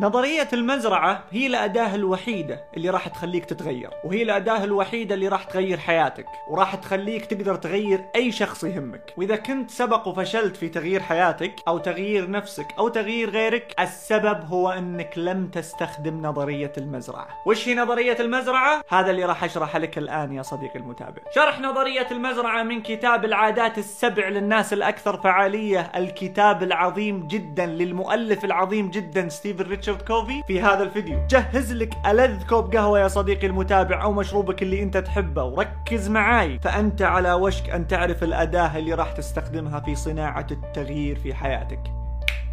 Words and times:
نظرية 0.00 0.48
المزرعة 0.52 1.24
هي 1.30 1.46
الأداة 1.46 1.94
الوحيدة 1.94 2.64
اللي 2.76 2.90
راح 2.90 3.08
تخليك 3.08 3.44
تتغير 3.44 3.90
وهي 4.04 4.22
الأداة 4.22 4.64
الوحيدة 4.64 5.14
اللي 5.14 5.28
راح 5.28 5.44
تغير 5.44 5.78
حياتك 5.78 6.26
وراح 6.50 6.74
تخليك 6.74 7.26
تقدر 7.26 7.54
تغير 7.54 8.04
أي 8.16 8.32
شخص 8.32 8.64
يهمك. 8.64 9.14
وإذا 9.16 9.36
كنت 9.36 9.70
سبق 9.70 10.08
وفشلت 10.08 10.56
في 10.56 10.68
تغيير 10.68 11.02
حياتك 11.02 11.54
أو 11.68 11.78
تغيير 11.78 12.30
نفسك 12.30 12.66
أو 12.78 12.88
تغيير 12.88 13.30
غيرك 13.30 13.74
السبب 13.80 14.44
هو 14.44 14.70
أنك 14.70 15.18
لم 15.18 15.46
تستخدم 15.46 16.22
نظرية 16.22 16.72
المزرعة. 16.78 17.28
وش 17.46 17.68
هي 17.68 17.74
نظرية 17.74 18.16
المزرعة؟ 18.20 18.82
هذا 18.88 19.10
اللي 19.10 19.24
راح 19.24 19.44
أشرح 19.44 19.76
لك 19.76 19.98
الآن 19.98 20.32
يا 20.32 20.42
صديقي 20.42 20.78
المتابع. 20.78 21.22
شرح 21.34 21.60
نظرية 21.60 22.06
المزرعة 22.10 22.62
من 22.62 22.82
كتاب 22.82 23.24
العادات 23.24 23.78
السبع 23.78 24.28
للناس 24.28 24.72
الأكثر 24.72 25.16
فعالية 25.16 25.80
الكتاب 25.96 26.62
العظيم 26.62 27.26
جدا 27.26 27.66
للمؤلف 27.66 28.44
العظيم 28.44 28.90
جدا 28.90 29.28
ستيفن 29.28 29.64
ريتشارد 29.64 29.87
كوفي 29.96 30.42
في 30.46 30.60
هذا 30.60 30.82
الفيديو. 30.82 31.26
جهز 31.30 31.72
لك 31.72 31.94
ألذ 32.06 32.46
كوب 32.46 32.76
قهوة 32.76 33.00
يا 33.00 33.08
صديقي 33.08 33.46
المتابع 33.46 34.02
أو 34.02 34.12
مشروبك 34.12 34.62
اللي 34.62 34.82
أنت 34.82 34.96
تحبه. 34.96 35.44
وركز 35.44 36.08
معاي. 36.08 36.58
فأنت 36.58 37.02
على 37.02 37.32
وشك 37.32 37.70
أن 37.70 37.86
تعرف 37.86 38.22
الأداة 38.22 38.78
اللي 38.78 38.94
راح 38.94 39.12
تستخدمها 39.12 39.80
في 39.80 39.94
صناعة 39.94 40.46
التغيير 40.50 41.18
في 41.18 41.34
حياتك. 41.34 41.80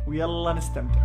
ويلا 0.07 0.53
نستمتع. 0.53 0.99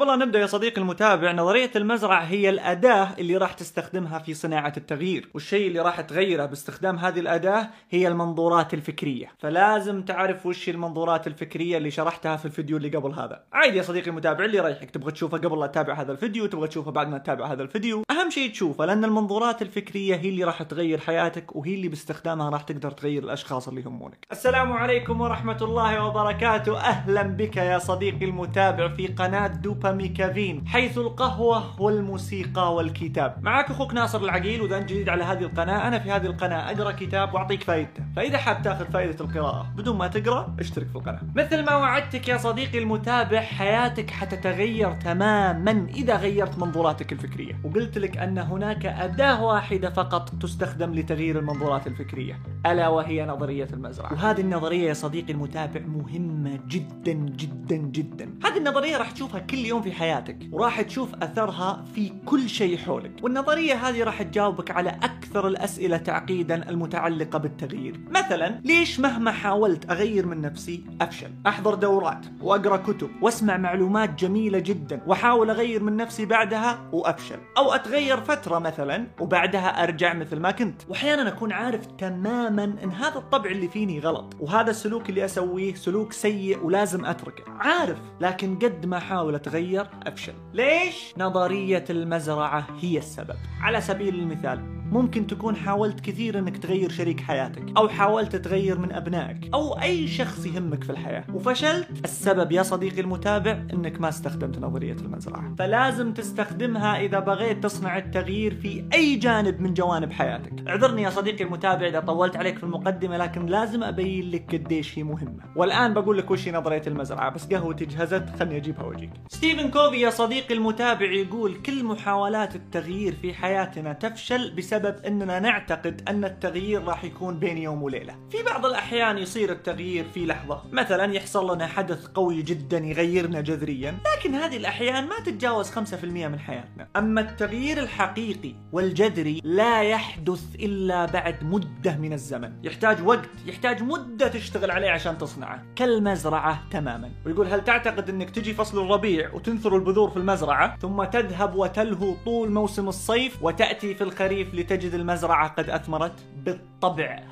قبل 0.00 0.08
لا 0.08 0.16
نبدأ 0.16 0.38
يا 0.38 0.46
صديقي 0.46 0.80
المتابع 0.80 1.32
نظرية 1.32 1.70
المزرعة 1.76 2.20
هي 2.20 2.50
الأداة 2.50 3.08
اللي 3.18 3.36
راح 3.36 3.52
تستخدمها 3.52 4.18
في 4.18 4.34
صناعة 4.34 4.72
التغيير. 4.76 5.28
والشيء 5.34 5.68
اللي 5.68 5.80
راح 5.80 6.00
تغيره 6.00 6.46
باستخدام 6.46 6.98
هذه 6.98 7.20
الأداة 7.20 7.68
هي 7.90 8.08
المنظورات 8.08 8.74
الفكرية. 8.74 9.32
فلازم 9.38 10.02
تعرف 10.02 10.46
وش 10.46 10.68
المنظورات 10.68 11.26
الفكرية 11.26 11.76
اللي 11.76 11.90
شرحتها 11.90 12.36
في 12.36 12.44
الفيديو 12.44 12.76
اللي 12.76 12.88
قبل 12.88 13.12
هذا. 13.12 13.42
عادي 13.52 13.78
يا 13.78 13.82
صديقي 13.82 14.10
المتابع 14.10 14.44
اللي 14.44 14.60
رايحك 14.60 14.90
تبغى 14.90 15.12
تشوفه 15.12 15.38
قبل 15.38 15.60
لا 15.60 15.66
تتابع 15.66 15.94
هذا 15.94 16.12
الفيديو 16.12 16.46
تبغى 16.46 16.68
تشوفه 16.68 16.90
بعد 16.90 17.08
ما 17.08 17.18
تتابع 17.18 17.52
هذا 17.52 17.62
الفيديو. 17.62 18.02
أهم 18.10 18.30
شيء 18.30 18.50
تشوفه 18.50 18.84
لأن 18.84 19.04
المنظورات 19.04 19.62
الفكرية 19.62 20.16
هي 20.16 20.28
اللي 20.28 20.44
راح 20.44 20.62
تغير 20.62 20.98
حياتك 20.98 21.56
وهي 21.56 21.74
اللي 21.74 21.88
باستخدامها 21.88 22.50
راح 22.50 22.62
تقدر 22.62 22.90
تغير 22.90 23.22
الأشخاص 23.22 23.68
اللي 23.68 23.80
يهمونك. 23.80 24.26
السلام 24.32 24.72
عليكم 24.72 25.20
ورحمة 25.20 25.58
الله 25.62 26.04
وبركاته. 26.06 26.78
أهلا 26.78 27.22
بك 27.22 27.56
يا 27.56 27.78
صديقي 27.78 28.24
المتابع 28.24 28.88
في 28.88 29.06
قناة 29.06 29.46
دوبامي 29.90 30.08
كافين 30.08 30.66
حيث 30.66 30.98
القهوة 30.98 31.80
والموسيقى 31.80 32.74
والكتاب. 32.74 33.36
معك 33.42 33.70
أخوك 33.70 33.94
ناصر 33.94 34.20
العقيل 34.22 34.62
واذا 34.62 34.78
انت 34.78 34.88
جديد 34.88 35.08
على 35.08 35.24
هذه 35.24 35.42
القناة. 35.42 35.88
أنا 35.88 35.98
في 35.98 36.10
هذه 36.10 36.26
القناة 36.26 36.70
أقرأ 36.70 36.92
كتاب 36.92 37.34
وأعطيك 37.34 37.62
فائدته 37.62 38.04
فإذا 38.16 38.38
حاب 38.38 38.62
تأخذ 38.62 38.84
فائده 38.84 39.24
القراءة 39.24 39.72
بدون 39.76 39.96
ما 39.96 40.06
تقرأ 40.08 40.56
اشترك 40.60 40.88
في 40.88 40.96
القناة. 40.96 41.20
مثل 41.36 41.64
ما 41.64 41.76
وعدتك 41.76 42.28
يا 42.28 42.36
صديقي 42.36 42.78
المتابع 42.78 43.40
حياتك 43.40 44.10
حتتغير 44.10 44.92
تماما 44.92 45.86
إذا 45.94 46.16
غيرت 46.16 46.58
منظوراتك 46.58 47.12
الفكرية. 47.12 47.60
وقلت 47.64 47.98
لك 47.98 48.16
أن 48.16 48.38
هناك 48.38 48.86
أداة 48.86 49.44
واحدة 49.44 49.90
فقط 49.90 50.30
تستخدم 50.42 50.94
لتغيير 50.94 51.38
المنظورات 51.38 51.86
الفكرية 51.86 52.40
ألا 52.66 52.88
وهي 52.88 53.26
نظرية 53.26 53.68
المزرعة. 53.72 54.12
وهذه 54.12 54.40
النظرية 54.40 54.88
يا 54.88 54.94
صديقي 54.94 55.32
المتابع 55.32 55.80
مهمة 55.80 56.58
جدا 56.68 57.12
جدا 57.12 57.76
جدا. 57.76 58.34
هذه 58.44 58.58
النظرية 58.58 58.96
راح 58.96 59.10
تشوفها 59.10 59.40
كل 59.40 59.58
يوم 59.58 59.79
في 59.80 59.92
حياتك 59.92 60.38
وراح 60.52 60.80
تشوف 60.80 61.14
أثرها 61.14 61.84
في 61.94 62.12
كل 62.26 62.48
شيء 62.48 62.78
حولك. 62.78 63.12
والنظرية 63.22 63.74
هذه 63.74 64.04
راح 64.04 64.22
تجاوبك 64.22 64.70
على 64.70 64.90
أكثر 64.90 65.48
الأسئلة 65.48 65.96
تعقيدا 65.96 66.68
المتعلقة 66.70 67.38
بالتغيير. 67.38 68.00
مثلا 68.10 68.60
ليش 68.64 69.00
مهما 69.00 69.32
حاولت 69.32 69.90
أغير 69.90 70.26
من 70.26 70.40
نفسي 70.40 70.84
أفشل 71.00 71.30
أحضر 71.46 71.74
دورات 71.74 72.26
وأقرأ 72.40 72.76
كتب 72.76 73.10
وأسمع 73.22 73.56
معلومات 73.56 74.14
جميلة 74.14 74.58
جدا 74.58 75.00
وأحاول 75.06 75.50
أغير 75.50 75.82
من 75.82 75.96
نفسي 75.96 76.26
بعدها 76.26 76.88
وأفشل. 76.92 77.38
أو 77.58 77.72
أتغير 77.72 78.20
فترة 78.20 78.58
مثلا 78.58 79.06
وبعدها 79.20 79.82
أرجع 79.82 80.12
مثل 80.14 80.38
ما 80.38 80.50
كنت. 80.50 80.82
واحيانا 80.88 81.28
أكون 81.28 81.52
عارف 81.52 81.86
تماما 81.86 82.64
إن 82.64 82.90
هذا 82.90 83.16
الطبع 83.18 83.50
اللي 83.50 83.68
فيني 83.68 84.00
غلط 84.00 84.34
وهذا 84.40 84.70
السلوك 84.70 85.08
اللي 85.08 85.24
أسويه 85.24 85.74
سلوك 85.74 86.12
سيء 86.12 86.64
ولازم 86.64 87.04
أتركه. 87.04 87.44
عارف 87.58 87.98
لكن 88.20 88.58
قد 88.58 88.86
ما 88.86 88.96
احاول 88.96 89.34
اتغير 89.60 89.86
افشل 90.06 90.32
ليش؟ 90.54 91.14
نظرية 91.18 91.84
المزرعة 91.90 92.66
هي 92.80 92.98
السبب. 92.98 93.36
على 93.60 93.80
سبيل 93.80 94.14
المثال 94.14 94.79
ممكن 94.92 95.26
تكون 95.26 95.56
حاولت 95.56 96.00
كثير 96.00 96.38
إنك 96.38 96.58
تغير 96.58 96.90
شريك 96.90 97.20
حياتك 97.20 97.62
أو 97.76 97.88
حاولت 97.88 98.36
تغير 98.36 98.78
من 98.78 98.92
أبنائك 98.92 99.50
أو 99.54 99.80
أي 99.80 100.08
شخص 100.08 100.46
يهمك 100.46 100.84
في 100.84 100.90
الحياة. 100.90 101.24
وفشلت. 101.34 101.88
السبب 102.04 102.52
يا 102.52 102.62
صديقي 102.62 103.00
المتابع 103.00 103.52
إنك 103.72 104.00
ما 104.00 104.08
استخدمت 104.08 104.58
نظرية 104.58 104.92
المزرعه 104.92 105.54
فلازم 105.58 106.12
تستخدمها 106.12 107.00
إذا 107.00 107.18
بغيت 107.18 107.62
تصنع 107.64 107.98
التغيير 107.98 108.54
في 108.54 108.84
أي 108.94 109.16
جانب 109.16 109.60
من 109.60 109.74
جوانب 109.74 110.12
حياتك. 110.12 110.68
اعذرني 110.68 111.02
يا 111.02 111.10
صديقي 111.10 111.44
المتابع 111.44 111.86
إذا 111.86 112.00
طولت 112.00 112.36
عليك 112.36 112.58
في 112.58 112.64
المقدمة 112.64 113.16
لكن 113.16 113.46
لازم 113.46 113.84
أبين 113.84 114.30
لك 114.30 114.54
قديش 114.54 114.98
هي 114.98 115.02
مهمة. 115.02 115.42
والآن 115.56 115.94
بقول 115.94 116.18
لك 116.18 116.30
وش 116.30 116.48
نظرية 116.48 116.82
المزرعة 116.86 117.30
بس 117.30 117.46
قهوتي 117.46 117.84
جهزت 117.84 118.24
خلني 118.38 118.56
أجيبها 118.56 118.84
وأجيك. 118.84 119.10
ستيفن 119.28 119.70
كوفي 119.70 120.00
يا 120.00 120.10
صديقي 120.10 120.54
المتابع 120.54 121.10
يقول 121.12 121.54
كل 121.54 121.84
محاولات 121.84 122.56
التغيير 122.56 123.14
في 123.22 123.34
حياتنا 123.34 123.92
تفشل 123.92 124.54
بسبب 124.54 124.79
أننا 124.86 125.38
نعتقد 125.38 126.02
أن 126.08 126.24
التغيير 126.24 126.84
راح 126.84 127.04
يكون 127.04 127.38
بين 127.38 127.58
يوم 127.58 127.82
وليلة. 127.82 128.14
في 128.30 128.42
بعض 128.42 128.66
الأحيان 128.66 129.18
يصير 129.18 129.52
التغيير 129.52 130.04
في 130.14 130.26
لحظة. 130.26 130.62
مثلا 130.72 131.14
يحصل 131.14 131.54
لنا 131.54 131.66
حدث 131.66 132.06
قوي 132.06 132.42
جدا 132.42 132.78
يغيرنا 132.78 133.40
جذريا 133.40 133.98
لكن 134.16 134.34
هذه 134.34 134.56
الأحيان 134.56 135.06
ما 135.06 135.20
تتجاوز 135.26 135.70
5% 135.70 136.04
من 136.04 136.38
حياتنا. 136.38 136.88
أما 136.96 137.20
التغيير 137.20 137.78
الحقيقي 137.78 138.54
والجذري 138.72 139.40
لا 139.44 139.82
يحدث 139.82 140.54
إلا 140.54 141.04
بعد 141.04 141.44
مدة 141.44 141.96
من 141.96 142.12
الزمن. 142.12 142.52
يحتاج 142.62 143.06
وقت 143.06 143.28
يحتاج 143.46 143.82
مدة 143.82 144.28
تشتغل 144.28 144.70
عليه 144.70 144.90
عشان 144.90 145.18
تصنعه. 145.18 145.62
كالمزرعة 145.76 146.62
تماما. 146.70 147.10
ويقول 147.26 147.46
هل 147.46 147.64
تعتقد 147.64 148.08
أنك 148.08 148.30
تجي 148.30 148.54
فصل 148.54 148.84
الربيع 148.84 149.34
وتنثر 149.34 149.76
البذور 149.76 150.10
في 150.10 150.16
المزرعة؟ 150.16 150.78
ثم 150.78 151.04
تذهب 151.04 151.54
وتلهو 151.54 152.14
طول 152.24 152.50
موسم 152.50 152.88
الصيف 152.88 153.42
وتأتي 153.42 153.94
في 153.94 154.04
الخريف 154.04 154.54
لتجد 154.70 154.94
المزرعة 154.94 155.48
قد 155.48 155.70
أثمرت؟ 155.70 156.24
بالطبع 156.36 156.69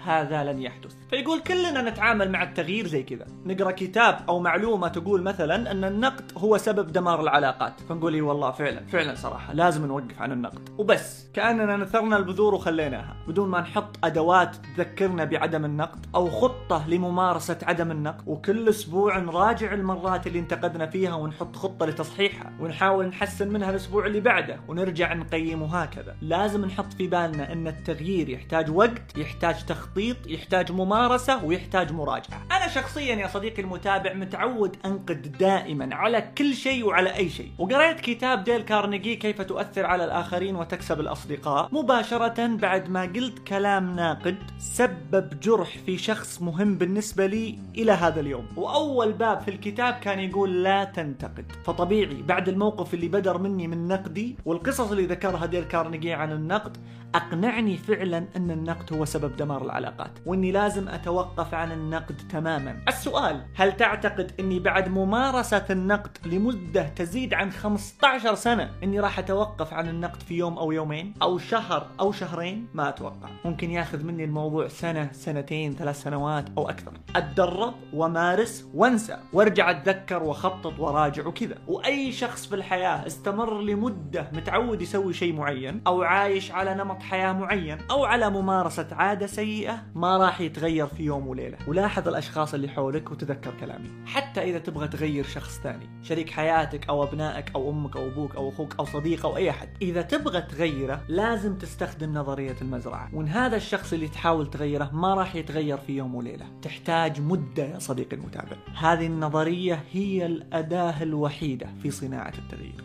هذا 0.04 0.44
لن 0.44 0.62
يحدث. 0.62 0.94
فيقول 1.10 1.40
كلنا 1.40 1.82
نتعامل 1.82 2.30
مع 2.30 2.42
التغيير 2.42 2.86
زي 2.86 3.02
كذا. 3.02 3.26
نقرأ 3.44 3.70
كتاب 3.70 4.18
أو 4.28 4.40
معلومة 4.40 4.88
تقول 4.88 5.22
مثلا 5.22 5.70
أن 5.70 5.84
النقد 5.84 6.32
هو 6.36 6.56
سبب 6.56 6.92
دمار 6.92 7.20
العلاقات. 7.20 7.80
فنقول 7.88 8.14
إي 8.14 8.20
والله 8.20 8.50
فعلا 8.50 8.86
فعلا 8.86 9.14
صراحة 9.14 9.52
لازم 9.52 9.86
نوقف 9.86 10.22
عن 10.22 10.32
النقد. 10.32 10.68
وبس 10.78 11.28
كأننا 11.34 11.76
نثرنا 11.76 12.16
البذور 12.16 12.54
وخليناها. 12.54 13.16
بدون 13.28 13.48
ما 13.48 13.60
نحط 13.60 14.04
أدوات 14.04 14.56
تذكرنا 14.76 15.24
بعدم 15.24 15.64
النقد 15.64 16.06
أو 16.14 16.30
خطة 16.30 16.88
لممارسة 16.88 17.58
عدم 17.62 17.90
النقد. 17.90 18.28
وكل 18.28 18.68
أسبوع 18.68 19.18
نراجع 19.18 19.72
المرات 19.72 20.26
اللي 20.26 20.38
انتقدنا 20.38 20.86
فيها 20.86 21.14
ونحط 21.14 21.56
خطة 21.56 21.86
لتصحيحها. 21.86 22.52
ونحاول 22.60 23.06
نحسن 23.06 23.48
منها 23.48 23.70
الأسبوع 23.70 24.06
اللي 24.06 24.20
بعده. 24.20 24.60
ونرجع 24.68 25.14
نقيم 25.14 25.62
وهكذا 25.62 26.16
لازم 26.22 26.64
نحط 26.64 26.92
في 26.92 27.06
بالنا 27.06 27.52
أن 27.52 27.66
التغيير 27.66 28.28
يحتاج 28.28 28.70
وقت 28.70 29.16
يحتاج 29.16 29.37
تخطيط 29.44 30.16
يحتاج 30.26 30.72
ممارسة 30.72 31.44
ويحتاج 31.44 31.92
مراجعة. 31.92 32.46
أنا 32.52 32.68
شخصيا 32.68 33.14
يا 33.14 33.28
صديقي 33.28 33.62
المتابع 33.62 34.12
متعود 34.12 34.76
أنقد 34.84 35.36
دائما 35.38 35.94
على 35.94 36.32
كل 36.38 36.54
شيء 36.54 36.84
وعلى 36.84 37.16
أي 37.16 37.28
شيء. 37.28 37.50
وقريت 37.58 38.00
كتاب 38.00 38.44
ديل 38.44 38.62
كارنيجي 38.62 39.16
كيف 39.16 39.42
تؤثر 39.42 39.86
على 39.86 40.04
الآخرين 40.04 40.56
وتكسب 40.56 41.00
الأصدقاء. 41.00 41.68
مباشرة 41.72 42.46
بعد 42.46 42.90
ما 42.90 43.02
قلت 43.02 43.38
كلام 43.38 43.96
ناقد 43.96 44.36
سبب 44.58 45.40
جرح 45.40 45.78
في 45.86 45.98
شخص 45.98 46.42
مهم 46.42 46.78
بالنسبة 46.78 47.26
لي 47.26 47.58
إلى 47.76 47.92
هذا 47.92 48.20
اليوم. 48.20 48.46
وأول 48.56 49.12
باب 49.12 49.40
في 49.40 49.50
الكتاب 49.50 49.94
كان 49.94 50.20
يقول 50.20 50.64
لا 50.64 50.84
تنتقد. 50.84 51.52
فطبيعي 51.64 52.22
بعد 52.22 52.48
الموقف 52.48 52.94
اللي 52.94 53.08
بدر 53.08 53.38
مني 53.38 53.68
من 53.68 53.88
نقدي 53.88 54.36
والقصص 54.44 54.90
اللي 54.90 55.06
ذكرها 55.06 55.46
ديل 55.46 55.64
كارنيجي 55.64 56.12
عن 56.12 56.32
النقد 56.32 56.76
أقنعني 57.14 57.76
فعلا 57.76 58.24
أن 58.36 58.50
النقد 58.50 58.92
هو 58.92 59.04
سبب 59.04 59.27
دمار 59.36 59.64
العلاقات 59.64 60.10
وإني 60.26 60.52
لازم 60.52 60.88
أتوقف 60.88 61.54
عن 61.54 61.72
النقد 61.72 62.16
تماما. 62.30 62.76
السؤال 62.88 63.44
هل 63.54 63.76
تعتقد 63.76 64.32
إني 64.40 64.58
بعد 64.58 64.88
ممارسة 64.88 65.64
النقد 65.70 66.18
لمدة 66.26 66.82
تزيد 66.82 67.34
عن 67.34 67.50
15 67.50 68.34
سنة 68.34 68.70
إني 68.82 69.00
راح 69.00 69.18
أتوقف 69.18 69.72
عن 69.74 69.88
النقد 69.88 70.22
في 70.22 70.34
يوم 70.34 70.58
أو 70.58 70.72
يومين؟ 70.72 71.14
أو 71.22 71.38
شهر 71.38 71.86
أو 72.00 72.12
شهرين؟ 72.12 72.68
ما 72.74 72.88
أتوقع. 72.88 73.28
ممكن 73.44 73.70
ياخذ 73.70 74.04
مني 74.04 74.24
الموضوع 74.24 74.68
سنة 74.68 75.08
سنتين 75.12 75.74
ثلاث 75.74 76.02
سنوات 76.02 76.44
أو 76.58 76.68
أكثر. 76.68 76.92
أتدرب 77.16 77.74
ومارس 77.92 78.68
وأنسى 78.74 79.16
وأرجع 79.32 79.70
أتذكر 79.70 80.22
وأخطط 80.22 80.78
وراجع 80.78 81.26
وكذا. 81.26 81.56
وأي 81.66 82.12
شخص 82.12 82.46
في 82.46 82.54
الحياة 82.54 83.06
استمر 83.06 83.60
لمدة 83.60 84.30
متعود 84.32 84.82
يسوي 84.82 85.12
شيء 85.12 85.32
معين 85.32 85.80
أو 85.86 86.02
عايش 86.02 86.52
على 86.52 86.74
نمط 86.74 87.02
حياة 87.02 87.32
معين 87.32 87.78
أو 87.90 88.04
على 88.04 88.30
ممارسة 88.30 88.86
عادة 88.92 89.17
سيئة 89.26 89.82
ما 89.94 90.16
راح 90.16 90.40
يتغير 90.40 90.86
في 90.86 91.02
يوم 91.02 91.26
وليلة. 91.26 91.58
ولاحظ 91.66 92.08
الأشخاص 92.08 92.54
اللي 92.54 92.68
حولك 92.68 93.10
وتذكر 93.10 93.52
كلامي. 93.60 93.88
حتى 94.06 94.42
إذا 94.42 94.58
تبغى 94.58 94.88
تغير 94.88 95.24
شخص 95.24 95.58
ثاني 95.58 95.86
شريك 96.02 96.30
حياتك 96.30 96.88
أو 96.88 97.04
أبنائك 97.04 97.50
أو 97.54 97.70
أمك 97.70 97.96
أو 97.96 98.06
أبوك 98.06 98.36
أو 98.36 98.48
أخوك 98.48 98.74
أو 98.78 98.84
صديق 98.84 99.26
أو 99.26 99.36
أي 99.36 99.50
أحد. 99.50 99.68
إذا 99.82 100.02
تبغى 100.02 100.40
تغيره 100.40 101.02
لازم 101.08 101.58
تستخدم 101.58 102.14
نظرية 102.14 102.56
المزرعة. 102.62 103.10
وإن 103.14 103.28
هذا 103.28 103.56
الشخص 103.56 103.92
اللي 103.92 104.08
تحاول 104.08 104.50
تغيره 104.50 104.90
ما 104.92 105.14
راح 105.14 105.34
يتغير 105.34 105.78
في 105.78 105.96
يوم 105.96 106.14
وليلة. 106.14 106.46
تحتاج 106.62 107.20
مدة 107.20 107.64
يا 107.64 107.78
صديقي 107.78 108.16
المتابع. 108.16 108.56
هذه 108.74 109.06
النظرية 109.06 109.84
هي 109.92 110.26
الأداة 110.26 111.02
الوحيدة 111.02 111.68
في 111.82 111.90
صناعة 111.90 112.32
التغيير. 112.38 112.84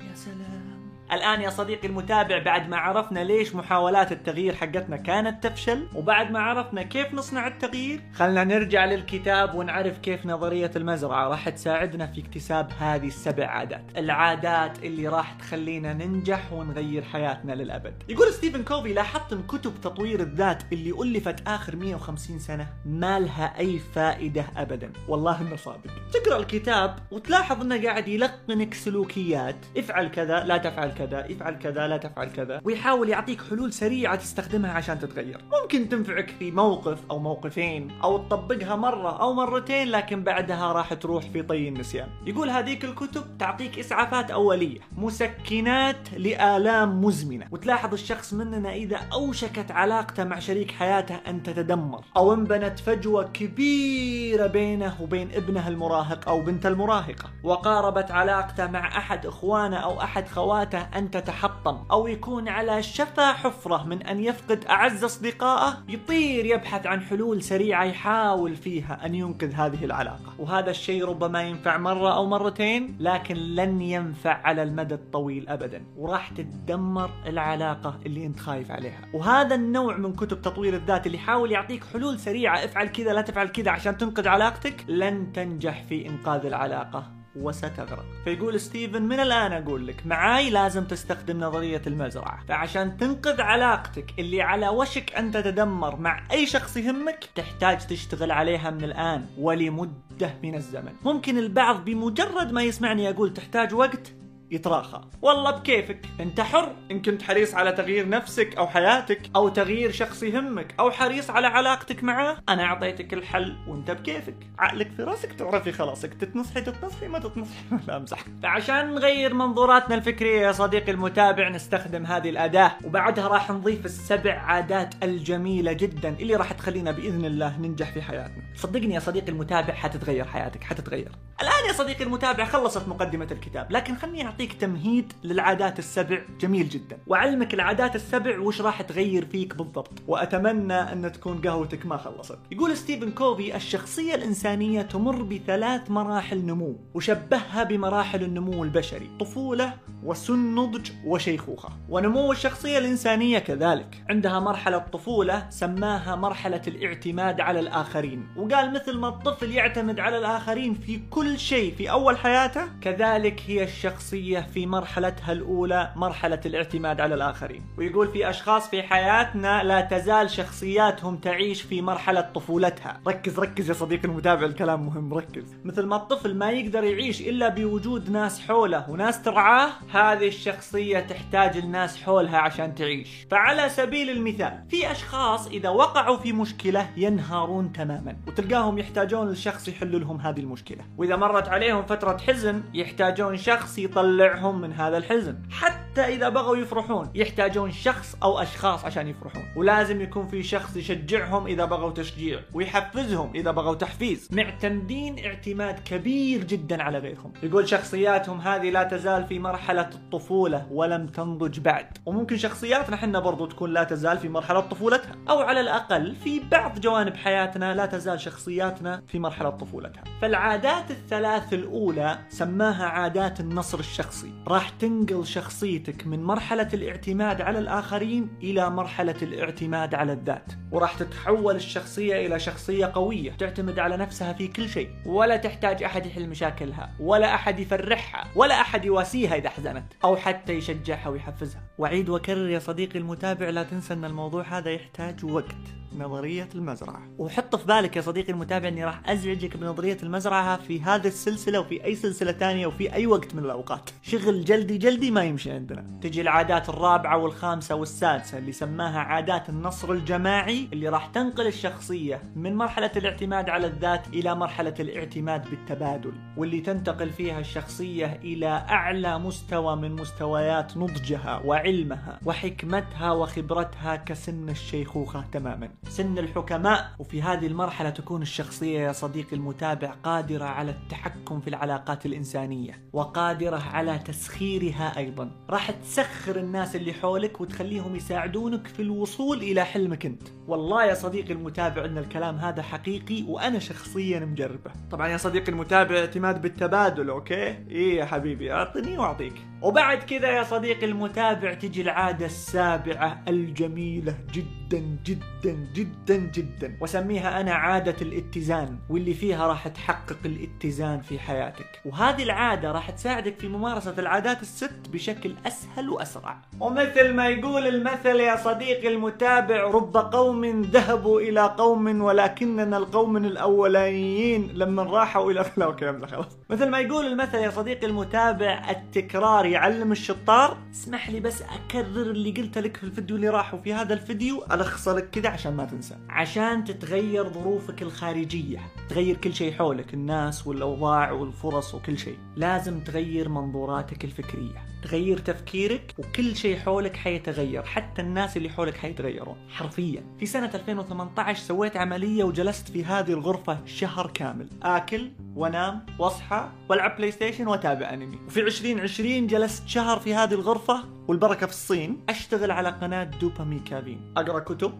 يا 0.00 0.14
سلام. 0.14 0.95
الآن 1.12 1.40
يا 1.40 1.50
صديقي 1.50 1.88
المتابع 1.88 2.38
بعد 2.38 2.68
ما 2.68 2.76
عرفنا 2.76 3.20
ليش 3.20 3.54
محاولات 3.54 4.12
التغيير 4.12 4.54
حقتنا 4.54 4.96
كانت 4.96 5.46
تفشل 5.46 5.86
وبعد 5.94 6.30
ما 6.30 6.38
عرفنا 6.40 6.82
كيف 6.82 7.14
نصنع 7.14 7.46
التغيير 7.46 8.00
خلنا 8.14 8.44
نرجع 8.44 8.84
للكتاب 8.84 9.54
ونعرف 9.54 9.98
كيف 9.98 10.26
نظرية 10.26 10.70
المزرعة 10.76 11.28
راح 11.28 11.48
تساعدنا 11.48 12.06
في 12.06 12.20
اكتساب 12.20 12.70
هذه 12.78 13.06
السبع 13.06 13.46
عادات. 13.46 13.84
العادات 13.96 14.84
اللي 14.84 15.08
راح 15.08 15.32
تخلينا 15.32 15.92
ننجح 15.92 16.52
ونغير 16.52 17.02
حياتنا 17.02 17.52
للأبد. 17.52 18.02
يقول 18.08 18.32
ستيفن 18.32 18.64
كوفي 18.64 18.92
لاحظت 18.92 19.32
إن 19.32 19.42
كتب 19.42 19.72
تطوير 19.82 20.20
الذات 20.20 20.62
اللي 20.72 20.90
ألفت 21.02 21.48
آخر 21.48 21.76
150 21.76 22.38
سنة 22.38 22.68
ما 22.86 23.20
لها 23.20 23.58
أي 23.58 23.78
فائدة 23.78 24.44
أبدا. 24.56 24.92
والله 25.08 25.40
إنه 25.40 25.56
صادق. 25.56 25.90
تقرأ 26.12 26.38
الكتاب 26.38 26.96
وتلاحظ 27.10 27.60
إنه 27.60 27.82
قاعد 27.84 28.08
يلقنك 28.08 28.74
سلوكيات. 28.74 29.56
افعل 29.76 30.08
كذا 30.08 30.44
لا 30.44 30.56
تفعل 30.56 30.92
كذا. 30.92 31.32
افعل 31.32 31.58
كذا 31.58 31.88
لا 31.88 31.96
تفعل 31.96 32.28
كذا. 32.28 32.60
ويحاول 32.64 33.08
يعطيك 33.08 33.42
حلول 33.50 33.72
سريعة 33.72 34.16
تستخدمها 34.16 34.72
عشان 34.72 34.98
تتغير. 34.98 35.40
ممكن 35.62 35.88
تنفعك 35.88 36.30
في 36.38 36.50
موقف 36.50 36.98
أو 37.10 37.18
موقفين 37.18 37.90
أو 38.04 38.18
تطبقها 38.18 38.76
مرة 38.76 39.20
أو 39.20 39.32
مرتين 39.32 39.88
لكن 39.88 40.22
بعدها 40.24 40.72
راح 40.72 40.94
تروح 40.94 41.24
في 41.24 41.42
طي 41.42 41.68
النسيان. 41.68 42.08
يقول 42.26 42.50
هذيك 42.50 42.84
الكتب 42.84 43.38
تعطيك 43.38 43.78
إسعافات 43.78 44.30
أولية 44.30 44.80
مسكنات 44.96 46.12
لآلام 46.16 47.04
مزمنة. 47.04 47.46
وتلاحظ 47.50 47.92
الشخص 47.92 48.34
مننا 48.34 48.72
إذا 48.72 48.96
أوشكت 49.12 49.70
علاقته 49.70 50.24
مع 50.24 50.38
شريك 50.38 50.70
حياته 50.70 51.14
أن 51.14 51.42
تتدمر 51.42 52.04
أو 52.16 52.34
انبنت 52.34 52.78
فجوة 52.78 53.24
كبيرة 53.24 54.46
بينه 54.46 55.02
وبين 55.02 55.30
ابنه 55.34 55.68
المراهق 55.68 55.95
أو 56.28 56.40
بنته 56.40 56.68
المراهقة. 56.68 57.30
وقاربت 57.42 58.10
علاقته 58.10 58.66
مع 58.66 58.88
أحد 58.98 59.26
إخوانه 59.26 59.76
أو 59.76 60.00
أحد 60.00 60.28
خواته 60.28 60.78
أن 60.78 61.10
تتحطم 61.10 61.78
أو 61.90 62.06
يكون 62.06 62.48
على 62.48 62.82
شفا 62.82 63.32
حفرة 63.32 63.84
من 63.84 64.02
أن 64.02 64.20
يفقد 64.20 64.64
أعز 64.64 65.04
أصدقائه. 65.04 65.76
يطير 65.88 66.44
يبحث 66.44 66.86
عن 66.86 67.00
حلول 67.00 67.42
سريعة 67.42 67.84
يحاول 67.84 68.56
فيها 68.56 69.06
أن 69.06 69.14
ينقذ 69.14 69.52
هذه 69.52 69.84
العلاقة. 69.84 70.32
وهذا 70.38 70.70
الشيء 70.70 71.04
ربما 71.04 71.42
ينفع 71.42 71.76
مرة 71.76 72.16
أو 72.16 72.26
مرتين 72.26 72.96
لكن 73.00 73.36
لن 73.36 73.82
ينفع 73.82 74.40
على 74.44 74.62
المدى 74.62 74.94
الطويل 74.94 75.48
أبدا. 75.48 75.84
وراح 75.96 76.28
تتدمر 76.28 77.10
العلاقة 77.26 77.98
اللي 78.06 78.26
أنت 78.26 78.40
خايف 78.40 78.70
عليها. 78.70 79.00
وهذا 79.14 79.54
النوع 79.54 79.96
من 79.96 80.12
كتب 80.12 80.42
تطوير 80.42 80.74
الذات 80.74 81.06
اللي 81.06 81.18
يحاول 81.18 81.52
يعطيك 81.52 81.84
حلول 81.92 82.18
سريعة. 82.18 82.64
افعل 82.64 82.88
كذا 82.88 83.12
لا 83.12 83.20
تفعل 83.20 83.48
كذا 83.48 83.70
عشان 83.70 83.96
تنقذ 83.96 84.28
علاقتك. 84.28 84.84
لن 84.88 85.32
تنجح 85.32 85.84
في 85.88 86.08
إنقاذ 86.08 86.46
العلاقة 86.46 87.12
وستغرق. 87.36 88.04
فيقول 88.24 88.60
ستيفن 88.60 89.02
من 89.02 89.20
الآن 89.20 89.52
أقول 89.52 89.86
لك 89.86 90.06
معاي 90.06 90.50
لازم 90.50 90.84
تستخدم 90.84 91.40
نظرية 91.40 91.82
المزرعة. 91.86 92.44
فعشان 92.48 92.96
تنقذ 92.96 93.40
علاقتك 93.40 94.18
اللي 94.18 94.42
على 94.42 94.68
وشك 94.68 95.14
أن 95.14 95.30
تتدمر 95.30 95.96
مع 95.96 96.22
أي 96.32 96.46
شخص 96.46 96.76
يهمك 96.76 97.28
تحتاج 97.34 97.86
تشتغل 97.86 98.30
عليها 98.30 98.70
من 98.70 98.84
الآن 98.84 99.26
ولمدة 99.38 100.34
من 100.42 100.54
الزمن. 100.54 100.92
ممكن 101.04 101.38
البعض 101.38 101.84
بمجرد 101.84 102.52
ما 102.52 102.62
يسمعني 102.62 103.10
أقول 103.10 103.34
تحتاج 103.34 103.74
وقت 103.74 104.12
يتراخى. 104.50 105.00
والله 105.22 105.50
بكيفك. 105.50 106.00
انت 106.20 106.40
حر. 106.40 106.72
إن 106.90 107.02
كنت 107.02 107.22
حريص 107.22 107.54
على 107.54 107.72
تغيير 107.72 108.08
نفسك 108.08 108.56
أو 108.56 108.66
حياتك 108.66 109.20
أو 109.36 109.48
تغيير 109.48 109.90
شخص 109.92 110.22
يهمك 110.22 110.74
أو 110.80 110.90
حريص 110.90 111.30
على 111.30 111.46
علاقتك 111.46 112.04
معاه 112.04 112.36
أنا 112.48 112.64
أعطيتك 112.64 113.14
الحل 113.14 113.56
وأنت 113.68 113.90
بكيفك. 113.90 114.36
عقلك 114.58 114.90
في 114.96 115.02
راسك 115.02 115.32
تعرفي 115.32 115.72
خلاصك. 115.72 116.14
تتنصحي 116.14 116.60
تتنصحي 116.60 117.08
ما 117.08 117.18
تتنصحي 117.18 117.64
لا 117.88 117.96
أمزح. 117.96 118.24
فعشان 118.42 118.94
نغير 118.94 119.34
منظوراتنا 119.34 119.94
الفكرية 119.94 120.40
يا 120.40 120.52
صديقي 120.52 120.92
المتابع 120.92 121.48
نستخدم 121.48 122.06
هذه 122.06 122.30
الأداة. 122.30 122.72
وبعدها 122.84 123.28
راح 123.28 123.50
نضيف 123.50 123.84
السبع 123.84 124.32
عادات 124.32 124.94
الجميلة 125.02 125.72
جدا 125.72 126.08
اللي 126.20 126.36
راح 126.36 126.52
تخلينا 126.52 126.90
بإذن 126.90 127.24
الله 127.24 127.58
ننجح 127.60 127.92
في 127.92 128.02
حياتنا. 128.02 128.42
صدقني 128.56 128.94
يا 128.94 129.00
صديقي 129.00 129.28
المتابع 129.28 129.74
حتتغير 129.74 130.24
حياتك 130.24 130.64
حتتغير. 130.64 131.12
الآن 131.42 131.55
صديقي 131.76 132.04
المتابع 132.04 132.44
خلصت 132.44 132.88
مقدمة 132.88 133.28
الكتاب 133.30 133.72
لكن 133.72 133.96
خلني 133.96 134.26
أعطيك 134.26 134.52
تمهيد 134.52 135.12
للعادات 135.24 135.78
السبع. 135.78 136.18
جميل 136.40 136.68
جدا. 136.68 136.98
وأعلمك 137.06 137.54
العادات 137.54 137.96
السبع 137.96 138.38
وش 138.38 138.60
راح 138.60 138.82
تغير 138.82 139.26
فيك 139.26 139.54
بالضبط. 139.54 139.92
وأتمنى 140.08 140.74
أن 140.74 141.12
تكون 141.12 141.40
قهوتك 141.40 141.86
ما 141.86 141.96
خلصت. 141.96 142.38
يقول 142.52 142.76
ستيفن 142.76 143.10
كوفي 143.10 143.56
الشخصية 143.56 144.14
الإنسانية 144.14 144.82
تمر 144.82 145.22
بثلاث 145.22 145.90
مراحل 145.90 146.38
نمو 146.38 146.76
وشبهها 146.94 147.64
بمراحل 147.64 148.22
النمو 148.22 148.64
البشري 148.64 149.10
طفولة 149.20 149.74
وسن 150.04 150.54
نضج 150.54 150.90
وشيخوخة. 151.04 151.68
ونمو 151.88 152.32
الشخصية 152.32 152.78
الإنسانية 152.78 153.38
كذلك. 153.38 154.04
عندها 154.08 154.40
مرحلة 154.40 154.78
طفوله 154.78 155.50
سماها 155.50 156.16
مرحلة 156.16 156.62
الاعتماد 156.66 157.40
على 157.40 157.60
الآخرين. 157.60 158.28
وقال 158.36 158.72
مثل 158.72 158.98
ما 158.98 159.08
الطفل 159.08 159.50
يعتمد 159.50 160.00
على 160.00 160.18
الآخرين 160.18 160.74
في 160.74 161.00
كل 161.10 161.38
شيء 161.38 161.65
في 161.70 161.90
أول 161.90 162.18
حياته 162.18 162.68
كذلك 162.80 163.42
هي 163.46 163.64
الشخصية 163.64 164.40
في 164.40 164.66
مرحلتها 164.66 165.32
الأولى 165.32 165.92
مرحلة 165.96 166.40
الاعتماد 166.46 167.00
على 167.00 167.14
الآخرين. 167.14 167.62
ويقول 167.78 168.08
في 168.08 168.30
أشخاص 168.30 168.70
في 168.70 168.82
حياتنا 168.82 169.62
لا 169.62 169.80
تزال 169.80 170.30
شخصياتهم 170.30 171.16
تعيش 171.16 171.62
في 171.62 171.82
مرحلة 171.82 172.20
طفولتها. 172.20 173.00
ركز 173.08 173.38
ركز 173.38 173.68
يا 173.68 173.74
صديقي 173.74 174.04
المتابع 174.04 174.46
الكلام 174.46 174.86
مهم 174.86 175.14
ركز. 175.14 175.56
مثل 175.64 175.86
ما 175.86 175.96
الطفل 175.96 176.34
ما 176.34 176.50
يقدر 176.50 176.84
يعيش 176.84 177.20
إلا 177.20 177.48
بوجود 177.48 178.10
ناس 178.10 178.40
حوله 178.40 178.90
وناس 178.90 179.22
ترعاه 179.22 179.70
هذه 179.92 180.28
الشخصية 180.28 181.00
تحتاج 181.00 181.56
الناس 181.56 182.02
حولها 182.02 182.38
عشان 182.38 182.74
تعيش. 182.74 183.26
فعلى 183.30 183.68
سبيل 183.68 184.10
المثال 184.10 184.64
في 184.68 184.90
أشخاص 184.92 185.46
إذا 185.46 185.68
وقعوا 185.68 186.16
في 186.16 186.32
مشكلة 186.32 186.88
ينهارون 186.96 187.72
تماما 187.72 188.16
وتلقاهم 188.26 188.78
يحتاجون 188.78 189.30
لشخص 189.30 189.68
يحل 189.68 190.00
لهم 190.00 190.20
هذه 190.20 190.40
المشكلة. 190.40 190.84
وإذا 190.96 191.16
مرت 191.16 191.48
عليهم 191.56 191.82
فترة 191.82 192.16
حزن 192.16 192.62
يحتاجون 192.74 193.36
شخص 193.36 193.78
يطلعهم 193.78 194.60
من 194.60 194.72
هذا 194.72 194.96
الحزن. 194.96 195.36
حتى 195.50 196.00
إذا 196.00 196.28
بغوا 196.28 196.56
يفرحون 196.56 197.10
يحتاجون 197.14 197.70
شخص 197.70 198.16
أو 198.22 198.38
أشخاص 198.38 198.84
عشان 198.84 199.08
يفرحون. 199.08 199.44
ولازم 199.56 200.00
يكون 200.00 200.26
في 200.28 200.42
شخص 200.42 200.76
يشجعهم 200.76 201.46
إذا 201.46 201.64
بغوا 201.64 201.90
تشجيع 201.90 202.40
ويحفزهم 202.54 203.30
إذا 203.34 203.50
بغوا 203.50 203.74
تحفيز. 203.74 204.28
معتمدين 204.32 205.24
اعتماد 205.24 205.80
كبير 205.84 206.44
جدا 206.44 206.82
على 206.82 206.98
غيرهم. 206.98 207.32
يقول 207.42 207.68
شخصياتهم 207.68 208.40
هذه 208.40 208.70
لا 208.70 208.82
تزال 208.82 209.26
في 209.26 209.38
مرحلة 209.38 209.90
الطفولة 209.94 210.66
ولم 210.70 211.06
تنضج 211.06 211.60
بعد. 211.60 211.98
وممكن 212.06 212.36
شخصياتنا 212.36 212.96
حنا 212.96 213.20
برضو 213.20 213.46
تكون 213.46 213.72
لا 213.72 213.84
تزال 213.84 214.18
في 214.18 214.28
مرحلة 214.28 214.60
طفولتها. 214.60 215.12
أو 215.30 215.38
على 215.38 215.60
الأقل 215.60 216.14
في 216.14 216.40
بعض 216.50 216.80
جوانب 216.80 217.16
حياتنا 217.16 217.74
لا 217.74 217.86
تزال 217.86 218.20
شخصياتنا 218.20 219.02
في 219.06 219.18
مرحلة 219.18 219.50
طفولتها. 219.50 220.04
فالعادات 220.20 220.90
الثلاث 220.90 221.35
الأولى 221.52 222.18
سماها 222.28 222.84
عادات 222.84 223.40
النصر 223.40 223.78
الشخصي. 223.78 224.32
راح 224.48 224.68
تنقل 224.68 225.26
شخصيتك 225.26 226.06
من 226.06 226.22
مرحلة 226.22 226.68
الاعتماد 226.74 227.40
على 227.40 227.58
الآخرين 227.58 228.28
إلى 228.42 228.70
مرحلة 228.70 229.14
الاعتماد 229.22 229.94
على 229.94 230.12
الذات. 230.12 230.52
وراح 230.72 230.94
تتحول 230.94 231.56
الشخصية 231.56 232.26
إلى 232.26 232.38
شخصية 232.38 232.86
قوية 232.86 233.32
تعتمد 233.32 233.78
على 233.78 233.96
نفسها 233.96 234.32
في 234.32 234.48
كل 234.48 234.68
شيء. 234.68 234.90
ولا 235.06 235.36
تحتاج 235.36 235.82
أحد 235.82 236.06
يحل 236.06 236.28
مشاكلها 236.28 236.90
ولا 237.00 237.34
أحد 237.34 237.58
يفرحها 237.58 238.30
ولا 238.36 238.60
أحد 238.60 238.84
يواسيها 238.84 239.36
إذا 239.36 239.48
حزنت 239.48 239.92
أو 240.04 240.16
حتى 240.16 240.52
يشجعها 240.52 241.08
ويحفزها. 241.08 241.62
وعيد 241.78 242.08
وكرر 242.08 242.50
يا 242.50 242.58
صديقي 242.58 242.98
المتابع 242.98 243.48
لا 243.48 243.62
تنسى 243.62 243.94
أن 243.94 244.04
الموضوع 244.04 244.42
هذا 244.42 244.70
يحتاج 244.70 245.24
وقت. 245.24 245.56
نظرية 245.98 246.48
المزرعة. 246.54 247.02
وحط 247.18 247.56
في 247.56 247.66
بالك 247.66 247.96
يا 247.96 248.02
صديقي 248.02 248.32
المتابع 248.32 248.68
أني 248.68 248.84
راح 248.84 249.10
أزعجك 249.10 249.56
بنظرية 249.56 249.98
المزرعة 250.02 250.56
في 250.56 250.82
هذه 250.82 251.06
السلسلة 251.26 251.60
وفي 251.60 251.84
أي 251.84 251.94
سلسلة 251.94 252.32
ثانية 252.32 252.66
وفي 252.66 252.92
أي 252.92 253.06
وقت 253.06 253.34
من 253.34 253.44
الأوقات. 253.44 253.90
شغل 254.02 254.44
جلدي 254.44 254.78
جلدي 254.78 255.10
ما 255.10 255.24
يمشي 255.24 255.50
عندنا. 255.50 255.84
تجي 256.02 256.20
العادات 256.20 256.68
الرابعة 256.68 257.18
والخامسة 257.18 257.74
والسادسة 257.74 258.38
اللي 258.38 258.52
سماها 258.52 258.98
عادات 258.98 259.48
النصر 259.48 259.92
الجماعي 259.92 260.68
اللي 260.72 260.88
راح 260.88 261.06
تنقل 261.06 261.46
الشخصية 261.46 262.22
من 262.36 262.56
مرحلة 262.56 262.90
الاعتماد 262.96 263.48
على 263.48 263.66
الذات 263.66 264.08
إلى 264.08 264.34
مرحلة 264.34 264.74
الاعتماد 264.80 265.50
بالتبادل 265.50 266.12
واللي 266.36 266.60
تنتقل 266.60 267.10
فيها 267.10 267.40
الشخصية 267.40 268.20
إلى 268.24 268.46
أعلى 268.46 269.18
مستوى 269.18 269.76
من 269.76 269.92
مستويات 269.92 270.76
نضجها 270.76 271.42
وعلمها 271.44 272.20
وحكمتها 272.26 273.12
وخبرتها 273.12 273.96
كسن 273.96 274.48
الشيخوخة 274.48 275.24
تماما. 275.32 275.68
سن 275.88 276.18
الحكماء 276.18 276.90
وفي 276.98 277.22
هذه 277.22 277.46
المرحلة 277.46 277.90
تكون 277.90 278.22
الشخصية 278.22 278.80
يا 278.80 278.92
صديقي 278.92 279.36
المتابع 279.36 279.90
قادرة 279.90 280.44
على 280.44 280.70
التحكم 280.70 281.15
في 281.24 281.48
العلاقات 281.48 282.06
الإنسانية 282.06 282.80
وقادرة 282.92 283.56
على 283.56 283.98
تسخيرها 283.98 284.96
أيضا. 284.96 285.30
راح 285.50 285.70
تسخر 285.70 286.36
الناس 286.36 286.76
اللي 286.76 286.92
حولك 286.92 287.40
وتخليهم 287.40 287.96
يساعدونك 287.96 288.66
في 288.66 288.82
الوصول 288.82 289.38
إلى 289.38 289.64
حلمك 289.64 290.06
أنت. 290.06 290.22
والله 290.48 290.84
يا 290.84 290.94
صديقي 290.94 291.32
المتابع 291.32 291.84
أن 291.84 291.98
الكلام 291.98 292.36
هذا 292.36 292.62
حقيقي 292.62 293.22
وأنا 293.28 293.58
شخصيا 293.58 294.20
مجربه. 294.20 294.70
طبعا 294.90 295.08
يا 295.08 295.16
صديقي 295.16 295.52
المتابع 295.52 295.98
اعتماد 295.98 296.42
بالتبادل 296.42 297.10
أوكي؟ 297.10 297.34
إيه 297.70 297.96
يا 297.96 298.04
حبيبي 298.04 298.52
أعطني 298.52 298.98
وأعطيك. 298.98 299.34
وبعد 299.62 299.98
كذا 299.98 300.28
يا 300.28 300.42
صديقي 300.42 300.86
المتابع 300.86 301.54
تجي 301.54 301.82
العادة 301.82 302.26
السابعة 302.26 303.22
الجميلة 303.28 304.18
جدا. 304.32 304.65
جدا 304.74 305.68
جدا 305.74 306.16
جدا 306.16 306.76
وسميها 306.80 307.40
أنا 307.40 307.52
عادة 307.52 307.96
الاتزان 308.02 308.78
واللي 308.90 309.14
فيها 309.14 309.46
راح 309.46 309.68
تحقق 309.68 310.18
الاتزان 310.24 311.00
في 311.00 311.18
حياتك. 311.18 311.80
وهذه 311.84 312.22
العادة 312.22 312.72
راح 312.72 312.90
تساعدك 312.90 313.40
في 313.40 313.48
ممارسة 313.48 313.94
العادات 313.98 314.42
الست 314.42 314.88
بشكل 314.92 315.34
أسهل 315.46 315.90
وأسرع. 315.90 316.38
ومثل 316.60 317.14
ما 317.14 317.28
يقول 317.28 317.66
المثل 317.66 318.20
يا 318.20 318.36
صديقي 318.36 318.88
المتابع 318.88 319.62
رب 319.62 319.96
قوم 319.96 320.62
ذهبوا 320.62 321.20
إلى 321.20 321.54
قوم 321.58 322.02
ولكننا 322.02 322.76
القوم 322.76 323.16
الأولانيين 323.16 324.50
لما 324.54 324.82
راحوا 324.82 325.30
إلى 325.30 325.44
لا 325.56 325.64
أوكي 325.64 326.06
خلاص. 326.06 326.38
مثل 326.50 326.68
ما 326.68 326.80
يقول 326.80 327.06
المثل 327.06 327.38
يا 327.38 327.50
صديقي 327.50 327.86
المتابع 327.86 328.70
التكرار 328.70 329.46
يعلم 329.46 329.92
الشطار. 329.92 330.56
اسمح 330.72 331.10
لي 331.10 331.20
بس 331.20 331.42
أكرر 331.42 332.10
اللي 332.10 332.30
قلت 332.30 332.58
لك 332.58 332.76
في 332.76 332.84
الفيديو 332.84 333.16
اللي 333.16 333.28
راح 333.28 333.54
وفي 333.54 333.74
هذا 333.74 333.94
الفيديو. 333.94 334.42
ألخص 334.56 334.88
لك 334.88 335.10
كذا 335.10 335.28
عشان 335.28 335.54
ما 335.54 335.64
تنسى. 335.64 335.96
عشان 336.08 336.64
تتغير 336.64 337.28
ظروفك 337.28 337.82
الخارجية. 337.82 338.58
تغير 338.88 339.16
كل 339.16 339.34
شيء 339.34 339.52
حولك 339.52 339.94
الناس 339.94 340.46
والأوضاع 340.46 341.10
والفرص 341.12 341.74
وكل 341.74 341.98
شيء. 341.98 342.18
لازم 342.36 342.80
تغير 342.80 343.28
منظوراتك 343.28 344.04
الفكرية. 344.04 344.75
تغير 344.86 345.18
تفكيرك 345.18 345.94
وكل 345.98 346.36
شيء 346.36 346.58
حولك 346.58 346.96
حيتغير 346.96 347.62
حتى 347.62 348.02
الناس 348.02 348.36
اللي 348.36 348.48
حولك 348.48 348.76
حيتغيرون 348.76 349.36
حرفيا. 349.48 350.04
في 350.18 350.26
سنة 350.26 350.50
2018 350.54 351.42
سويت 351.42 351.76
عملية 351.76 352.24
وجلست 352.24 352.68
في 352.68 352.84
هذه 352.84 353.12
الغرفة 353.12 353.58
شهر 353.66 354.10
كامل. 354.14 354.48
آكل 354.62 355.10
وانام 355.36 355.86
وأصحى 355.98 356.48
وألعب 356.68 356.96
بلاي 356.96 357.10
ستيشن 357.10 357.46
وأتابع 357.46 357.94
أنمي. 357.94 358.18
وفي 358.26 358.40
2020 358.40 359.26
جلست 359.26 359.68
شهر 359.68 359.98
في 359.98 360.14
هذه 360.14 360.34
الغرفة 360.34 360.84
والبركة 361.08 361.46
في 361.46 361.52
الصين 361.52 362.04
أشتغل 362.08 362.50
على 362.50 362.68
قناة 362.68 363.04
دوبامي 363.04 363.58
كابين 363.58 364.12
أقرأ 364.16 364.38
كتب 364.38 364.72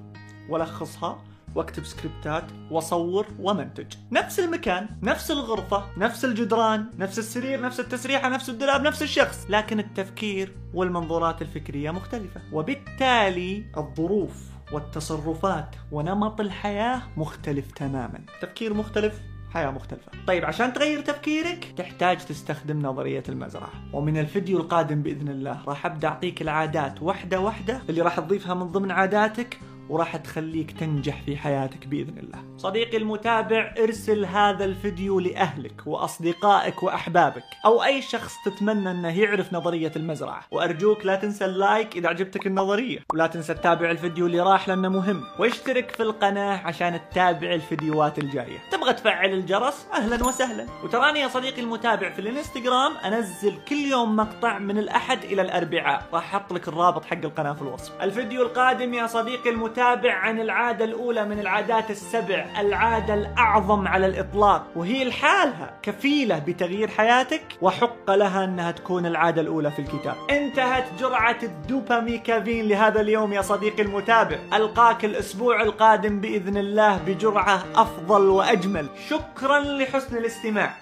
وألخصها 0.48 1.24
واكتب 1.56 1.84
سكريبتات 1.84 2.44
واصور 2.70 3.26
ومنتج. 3.40 3.86
نفس 4.12 4.40
المكان 4.40 4.88
نفس 5.02 5.30
الغرفة 5.30 5.84
نفس 5.96 6.24
الجدران 6.24 6.90
نفس 6.98 7.18
السرير 7.18 7.60
نفس 7.60 7.80
التسريحة 7.80 8.28
نفس 8.28 8.48
الدولاب 8.50 8.82
نفس 8.82 9.02
الشخص 9.02 9.46
لكن 9.48 9.78
التفكير 9.78 10.56
والمنظورات 10.74 11.42
الفكرية 11.42 11.90
مختلفة. 11.90 12.40
وبالتالي 12.52 13.64
الظروف 13.76 14.42
والتصرفات 14.72 15.76
ونمط 15.92 16.40
الحياة 16.40 17.02
مختلف 17.16 17.72
تماما. 17.72 18.20
تفكير 18.40 18.74
مختلف 18.74 19.20
حياة 19.54 19.70
مختلفة. 19.70 20.12
طيب 20.26 20.44
عشان 20.44 20.72
تغير 20.72 21.00
تفكيرك 21.00 21.74
تحتاج 21.76 22.18
تستخدم 22.18 22.82
نظرية 22.82 23.22
المزرعة. 23.28 23.70
ومن 23.92 24.18
الفيديو 24.18 24.58
القادم 24.58 25.02
بإذن 25.02 25.28
الله 25.28 25.62
راح 25.66 25.86
أبدأ 25.86 26.08
أعطيك 26.08 26.42
العادات 26.42 27.02
واحدة 27.02 27.40
واحدة 27.40 27.80
اللي 27.88 28.00
راح 28.00 28.20
تضيفها 28.20 28.54
من 28.54 28.66
ضمن 28.72 28.90
عاداتك 28.90 29.60
وراح 29.88 30.16
تخليك 30.16 30.70
تنجح 30.70 31.22
في 31.22 31.36
حياتك 31.36 31.86
بإذن 31.86 32.18
الله. 32.18 32.44
صديقي 32.56 32.96
المتابع 32.96 33.74
ارسل 33.78 34.24
هذا 34.24 34.64
الفيديو 34.64 35.20
لأهلك 35.20 35.86
وأصدقائك 35.86 36.82
وأحبابك 36.82 37.44
أو 37.64 37.84
أي 37.84 38.02
شخص 38.02 38.34
تتمنى 38.44 38.90
أنه 38.90 39.20
يعرف 39.20 39.52
نظرية 39.52 39.92
المزرعة، 39.96 40.44
وأرجوك 40.50 41.06
لا 41.06 41.14
تنسى 41.14 41.44
اللايك 41.44 41.96
إذا 41.96 42.08
عجبتك 42.08 42.46
النظرية، 42.46 42.98
ولا 43.12 43.26
تنسى 43.26 43.54
تتابع 43.54 43.90
الفيديو 43.90 44.26
اللي 44.26 44.40
راح 44.40 44.68
لأنه 44.68 44.88
مهم، 44.88 45.22
واشترك 45.38 45.90
في 45.90 46.02
القناة 46.02 46.56
عشان 46.66 47.00
تتابع 47.10 47.54
الفيديوهات 47.54 48.18
الجاية. 48.18 48.58
تبغى 48.70 48.92
تفعل 48.92 49.32
الجرس؟ 49.32 49.86
أهلا 49.94 50.24
وسهلا. 50.26 50.66
وتراني 50.84 51.20
يا 51.20 51.28
صديقي 51.28 51.62
المتابع 51.62 52.10
في 52.10 52.18
الإنستغرام 52.18 52.96
أنزل 52.96 53.54
كل 53.68 53.76
يوم 53.76 54.16
مقطع 54.16 54.58
من 54.58 54.78
الأحد 54.78 55.24
إلى 55.24 55.42
الأربعاء، 55.42 56.06
راح 56.12 56.34
أحط 56.34 56.52
لك 56.52 56.68
الرابط 56.68 57.04
حق 57.04 57.24
القناة 57.24 57.52
في 57.52 57.62
الوصف. 57.62 58.02
الفيديو 58.02 58.42
القادم 58.42 58.94
يا 58.94 59.06
صديقي 59.06 59.50
المتابع 59.50 59.75
نتابع 59.76 60.14
عن 60.14 60.40
العادة 60.40 60.84
الأولى 60.84 61.24
من 61.24 61.40
العادات 61.40 61.90
السبع. 61.90 62.46
العادة 62.58 63.14
الأعظم 63.14 63.88
على 63.88 64.06
الإطلاق. 64.06 64.66
وهي 64.76 65.04
لحالها 65.04 65.78
كفيلة 65.82 66.38
بتغيير 66.38 66.88
حياتك 66.88 67.42
وحق 67.62 68.10
لها 68.10 68.44
أنها 68.44 68.70
تكون 68.70 69.06
العادة 69.06 69.40
الأولى 69.40 69.70
في 69.70 69.78
الكتاب. 69.78 70.14
انتهت 70.30 70.84
جرعة 70.98 71.38
الدوباميكافين 71.42 72.68
لهذا 72.68 73.00
اليوم 73.00 73.32
يا 73.32 73.42
صديقي 73.42 73.82
المتابع. 73.82 74.38
ألقاك 74.52 75.04
الأسبوع 75.04 75.62
القادم 75.62 76.20
بإذن 76.20 76.56
الله 76.56 76.98
بجرعة 77.06 77.64
أفضل 77.74 78.28
وأجمل. 78.28 78.88
شكرا 79.08 79.60
لحسن 79.60 80.16
الاستماع. 80.16 80.74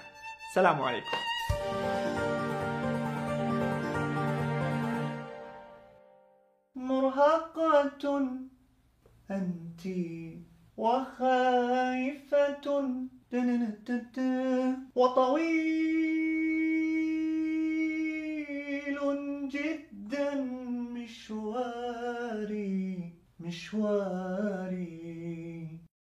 سلام 0.53 0.81
عليكم. 0.81 1.17
مرهقة. 6.75 8.54
أنت 9.31 9.81
وخائفة 10.77 12.65
وطويل 14.95 16.25
جدا 19.49 20.35
مشواري 20.95 22.15
مشواري. 23.39 24.94